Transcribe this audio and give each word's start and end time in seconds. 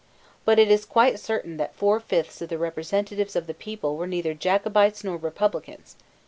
But 0.45 0.57
it 0.57 0.71
is 0.71 0.83
quite 0.83 1.19
certain 1.19 1.57
that 1.57 1.75
four 1.75 1.99
fifths 1.99 2.41
of 2.41 2.49
the 2.49 2.57
representatives 2.57 3.35
of 3.35 3.45
the 3.45 3.53
people 3.53 3.97
were 3.97 4.07
neither 4.07 4.33
Jacobites 4.33 5.03
nor 5.03 5.15
republicans. 5.15 5.95